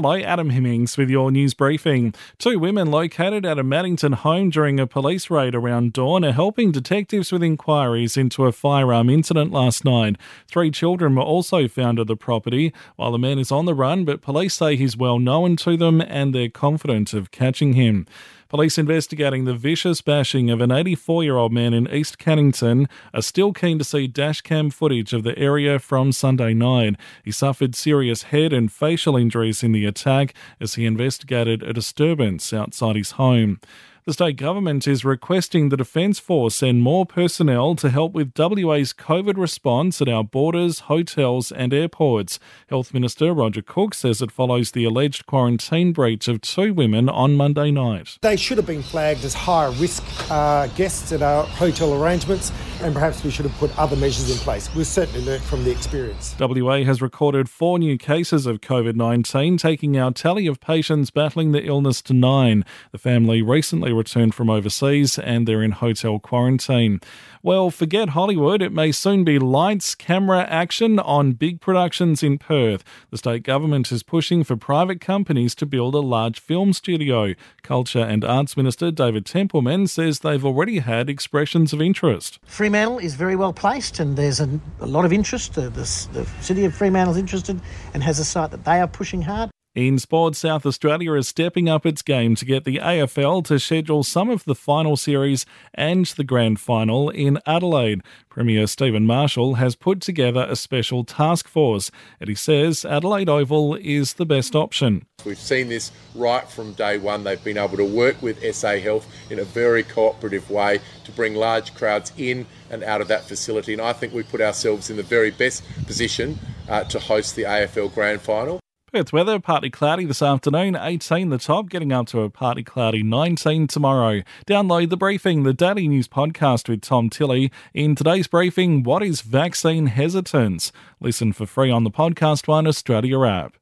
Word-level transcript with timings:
Hello, 0.00 0.14
Adam 0.14 0.50
Hemmings 0.50 0.96
with 0.96 1.10
your 1.10 1.32
news 1.32 1.54
briefing. 1.54 2.14
Two 2.38 2.60
women 2.60 2.88
located 2.88 3.44
at 3.44 3.58
a 3.58 3.64
Maddington 3.64 4.14
home 4.14 4.48
during 4.48 4.78
a 4.78 4.86
police 4.86 5.28
raid 5.28 5.56
around 5.56 5.92
dawn 5.92 6.24
are 6.24 6.30
helping 6.30 6.70
detectives 6.70 7.32
with 7.32 7.42
inquiries 7.42 8.16
into 8.16 8.44
a 8.44 8.52
firearm 8.52 9.10
incident 9.10 9.50
last 9.50 9.84
night. 9.84 10.14
Three 10.46 10.70
children 10.70 11.16
were 11.16 11.22
also 11.22 11.66
found 11.66 11.98
at 11.98 12.06
the 12.06 12.14
property, 12.14 12.72
while 12.94 13.10
the 13.10 13.18
man 13.18 13.40
is 13.40 13.50
on 13.50 13.64
the 13.64 13.74
run, 13.74 14.04
but 14.04 14.22
police 14.22 14.54
say 14.54 14.76
he's 14.76 14.96
well 14.96 15.18
known 15.18 15.56
to 15.56 15.76
them 15.76 16.00
and 16.00 16.32
they're 16.32 16.48
confident 16.48 17.12
of 17.12 17.32
catching 17.32 17.72
him. 17.72 18.06
Police 18.48 18.78
investigating 18.78 19.44
the 19.44 19.52
vicious 19.52 20.00
bashing 20.00 20.48
of 20.48 20.62
an 20.62 20.72
84 20.72 21.22
year 21.22 21.36
old 21.36 21.52
man 21.52 21.74
in 21.74 21.86
East 21.90 22.16
Cannington 22.16 22.88
are 23.12 23.20
still 23.20 23.52
keen 23.52 23.78
to 23.78 23.84
see 23.84 24.08
dashcam 24.08 24.72
footage 24.72 25.12
of 25.12 25.22
the 25.22 25.38
area 25.38 25.78
from 25.78 26.12
Sunday 26.12 26.54
night. 26.54 26.96
He 27.22 27.30
suffered 27.30 27.74
serious 27.74 28.22
head 28.22 28.54
and 28.54 28.72
facial 28.72 29.18
injuries 29.18 29.62
in 29.62 29.72
the 29.72 29.84
attack 29.84 30.32
as 30.62 30.76
he 30.76 30.86
investigated 30.86 31.62
a 31.62 31.74
disturbance 31.74 32.54
outside 32.54 32.96
his 32.96 33.12
home. 33.12 33.60
The 34.08 34.14
state 34.14 34.38
government 34.38 34.88
is 34.88 35.04
requesting 35.04 35.68
the 35.68 35.76
Defence 35.76 36.18
Force 36.18 36.54
send 36.56 36.80
more 36.80 37.04
personnel 37.04 37.74
to 37.74 37.90
help 37.90 38.14
with 38.14 38.32
WA's 38.38 38.94
COVID 38.94 39.36
response 39.36 40.00
at 40.00 40.08
our 40.08 40.24
borders, 40.24 40.78
hotels, 40.78 41.52
and 41.52 41.74
airports. 41.74 42.38
Health 42.70 42.94
Minister 42.94 43.34
Roger 43.34 43.60
Cook 43.60 43.92
says 43.92 44.22
it 44.22 44.32
follows 44.32 44.70
the 44.70 44.84
alleged 44.84 45.26
quarantine 45.26 45.92
breach 45.92 46.26
of 46.26 46.40
two 46.40 46.72
women 46.72 47.10
on 47.10 47.34
Monday 47.34 47.70
night. 47.70 48.16
They 48.22 48.36
should 48.36 48.56
have 48.56 48.64
been 48.64 48.82
flagged 48.82 49.26
as 49.26 49.34
higher 49.34 49.72
risk 49.72 50.02
uh, 50.30 50.68
guests 50.68 51.12
at 51.12 51.20
our 51.20 51.44
hotel 51.44 51.92
arrangements, 51.92 52.50
and 52.80 52.94
perhaps 52.94 53.22
we 53.24 53.30
should 53.30 53.44
have 53.44 53.54
put 53.58 53.76
other 53.78 53.96
measures 53.96 54.30
in 54.30 54.36
place. 54.38 54.72
We've 54.74 54.86
certainly 54.86 55.24
learnt 55.24 55.42
from 55.42 55.64
the 55.64 55.70
experience. 55.70 56.34
WA 56.38 56.84
has 56.84 57.02
recorded 57.02 57.48
four 57.48 57.78
new 57.78 57.98
cases 57.98 58.46
of 58.46 58.60
COVID 58.60 58.94
19, 58.94 59.56
taking 59.56 59.98
our 59.98 60.12
tally 60.12 60.46
of 60.46 60.60
patients 60.60 61.10
battling 61.10 61.52
the 61.52 61.64
illness 61.64 62.02
to 62.02 62.14
nine. 62.14 62.64
The 62.92 62.98
family 62.98 63.42
recently 63.42 63.92
returned 63.92 64.34
from 64.34 64.50
overseas 64.50 65.18
and 65.18 65.46
they're 65.46 65.62
in 65.62 65.72
hotel 65.72 66.18
quarantine. 66.18 67.00
Well, 67.42 67.70
forget 67.70 68.10
Hollywood. 68.10 68.60
It 68.60 68.72
may 68.72 68.90
soon 68.90 69.22
be 69.22 69.38
lights, 69.38 69.94
camera, 69.94 70.44
action 70.48 70.98
on 70.98 71.32
big 71.32 71.60
productions 71.60 72.22
in 72.22 72.36
Perth. 72.36 72.82
The 73.10 73.18
state 73.18 73.44
government 73.44 73.92
is 73.92 74.02
pushing 74.02 74.42
for 74.42 74.56
private 74.56 75.00
companies 75.00 75.54
to 75.56 75.66
build 75.66 75.94
a 75.94 76.00
large 76.00 76.40
film 76.40 76.72
studio. 76.72 77.34
Culture 77.62 78.00
and 78.00 78.24
Arts 78.24 78.56
Minister 78.56 78.90
David 78.90 79.24
Templeman 79.24 79.86
says 79.86 80.18
they've 80.18 80.44
already 80.44 80.80
had 80.80 81.08
expressions 81.08 81.72
of 81.72 81.80
interest. 81.80 82.38
Fremantle 82.68 82.98
is 82.98 83.14
very 83.14 83.34
well 83.34 83.54
placed 83.54 83.98
and 83.98 84.14
there's 84.14 84.40
a, 84.40 84.60
a 84.80 84.86
lot 84.86 85.06
of 85.06 85.10
interest. 85.10 85.54
The, 85.54 85.70
the, 85.70 85.88
the 86.12 86.26
city 86.42 86.66
of 86.66 86.74
Fremantle 86.74 87.14
is 87.14 87.16
interested 87.18 87.58
and 87.94 88.02
has 88.02 88.18
a 88.18 88.26
site 88.26 88.50
that 88.50 88.66
they 88.66 88.78
are 88.78 88.86
pushing 88.86 89.22
hard. 89.22 89.48
In 89.74 89.98
sport, 89.98 90.34
South 90.34 90.64
Australia 90.64 91.12
is 91.12 91.28
stepping 91.28 91.68
up 91.68 91.84
its 91.84 92.00
game 92.00 92.34
to 92.36 92.46
get 92.46 92.64
the 92.64 92.78
AFL 92.78 93.44
to 93.44 93.60
schedule 93.60 94.02
some 94.02 94.30
of 94.30 94.44
the 94.44 94.54
final 94.54 94.96
series 94.96 95.44
and 95.74 96.06
the 96.06 96.24
grand 96.24 96.58
final 96.58 97.10
in 97.10 97.38
Adelaide. 97.46 98.00
Premier 98.30 98.66
Stephen 98.66 99.06
Marshall 99.06 99.54
has 99.54 99.76
put 99.76 100.00
together 100.00 100.46
a 100.48 100.56
special 100.56 101.04
task 101.04 101.46
force, 101.46 101.90
and 102.18 102.28
he 102.28 102.34
says 102.34 102.84
Adelaide 102.84 103.28
Oval 103.28 103.74
is 103.74 104.14
the 104.14 104.24
best 104.24 104.56
option. 104.56 105.06
We've 105.24 105.38
seen 105.38 105.68
this 105.68 105.92
right 106.14 106.48
from 106.48 106.72
day 106.72 106.96
one. 106.96 107.22
They've 107.22 107.44
been 107.44 107.58
able 107.58 107.76
to 107.76 107.84
work 107.84 108.20
with 108.22 108.42
SA 108.54 108.78
Health 108.78 109.06
in 109.30 109.38
a 109.38 109.44
very 109.44 109.82
cooperative 109.82 110.50
way 110.50 110.80
to 111.04 111.12
bring 111.12 111.34
large 111.34 111.74
crowds 111.74 112.10
in 112.16 112.46
and 112.70 112.82
out 112.82 113.02
of 113.02 113.08
that 113.08 113.26
facility, 113.26 113.74
and 113.74 113.82
I 113.82 113.92
think 113.92 114.14
we 114.14 114.22
put 114.22 114.40
ourselves 114.40 114.88
in 114.88 114.96
the 114.96 115.02
very 115.02 115.30
best 115.30 115.62
position 115.86 116.38
uh, 116.68 116.84
to 116.84 116.98
host 116.98 117.36
the 117.36 117.42
AFL 117.42 117.94
Grand 117.94 118.22
Final. 118.22 118.60
Perth 118.90 119.12
weather 119.12 119.38
partly 119.38 119.68
cloudy 119.68 120.06
this 120.06 120.22
afternoon, 120.22 120.74
18 120.74 121.28
the 121.28 121.36
top, 121.36 121.68
getting 121.68 121.92
up 121.92 122.06
to 122.06 122.22
a 122.22 122.30
partly 122.30 122.64
cloudy 122.64 123.02
19 123.02 123.66
tomorrow. 123.66 124.22
Download 124.46 124.88
the 124.88 124.96
briefing, 124.96 125.42
the 125.42 125.52
daily 125.52 125.86
news 125.88 126.08
podcast 126.08 126.70
with 126.70 126.80
Tom 126.80 127.10
Tilley. 127.10 127.52
In 127.74 127.94
today's 127.94 128.28
briefing, 128.28 128.82
what 128.82 129.02
is 129.02 129.20
vaccine 129.20 129.88
hesitance? 129.88 130.72
Listen 131.00 131.34
for 131.34 131.44
free 131.44 131.70
on 131.70 131.84
the 131.84 131.90
Podcast 131.90 132.48
One 132.48 132.66
Australia 132.66 133.26
app. 133.26 133.57